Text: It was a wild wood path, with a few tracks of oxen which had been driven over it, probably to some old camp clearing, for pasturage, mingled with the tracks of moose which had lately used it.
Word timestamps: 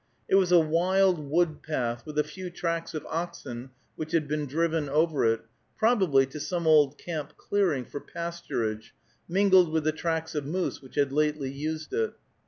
It 0.27 0.33
was 0.33 0.51
a 0.51 0.59
wild 0.59 1.19
wood 1.19 1.61
path, 1.61 2.07
with 2.07 2.17
a 2.17 2.23
few 2.23 2.49
tracks 2.49 2.95
of 2.95 3.05
oxen 3.07 3.69
which 3.95 4.13
had 4.13 4.27
been 4.27 4.47
driven 4.47 4.89
over 4.89 5.25
it, 5.27 5.41
probably 5.77 6.25
to 6.25 6.39
some 6.39 6.65
old 6.65 6.97
camp 6.97 7.37
clearing, 7.37 7.85
for 7.85 7.99
pasturage, 7.99 8.93
mingled 9.29 9.71
with 9.71 9.83
the 9.83 9.91
tracks 9.91 10.33
of 10.33 10.43
moose 10.43 10.81
which 10.81 10.95
had 10.95 11.11
lately 11.11 11.51
used 11.51 11.93
it. 11.93 12.15